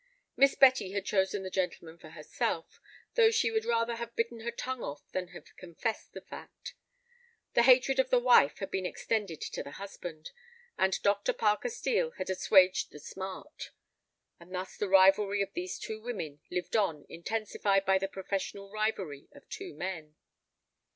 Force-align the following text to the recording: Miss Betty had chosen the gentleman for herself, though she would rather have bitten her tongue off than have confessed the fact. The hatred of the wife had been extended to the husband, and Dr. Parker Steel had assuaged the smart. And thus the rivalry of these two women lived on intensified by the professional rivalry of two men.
Miss 0.35 0.55
Betty 0.55 0.93
had 0.93 1.05
chosen 1.05 1.43
the 1.43 1.51
gentleman 1.51 1.99
for 1.99 2.09
herself, 2.09 2.81
though 3.13 3.29
she 3.29 3.51
would 3.51 3.65
rather 3.65 3.97
have 3.97 4.15
bitten 4.15 4.39
her 4.39 4.49
tongue 4.49 4.81
off 4.81 5.03
than 5.11 5.27
have 5.27 5.55
confessed 5.57 6.13
the 6.13 6.21
fact. 6.21 6.73
The 7.53 7.61
hatred 7.61 7.99
of 7.99 8.09
the 8.09 8.17
wife 8.17 8.57
had 8.57 8.71
been 8.71 8.87
extended 8.87 9.41
to 9.41 9.61
the 9.61 9.73
husband, 9.73 10.31
and 10.75 10.99
Dr. 11.03 11.33
Parker 11.33 11.69
Steel 11.69 12.13
had 12.17 12.31
assuaged 12.31 12.89
the 12.89 12.97
smart. 12.99 13.69
And 14.39 14.55
thus 14.55 14.75
the 14.75 14.89
rivalry 14.89 15.43
of 15.43 15.53
these 15.53 15.77
two 15.77 16.01
women 16.01 16.41
lived 16.49 16.75
on 16.75 17.05
intensified 17.07 17.85
by 17.85 17.99
the 17.99 18.07
professional 18.07 18.71
rivalry 18.71 19.27
of 19.33 19.47
two 19.49 19.75
men. 19.75 20.15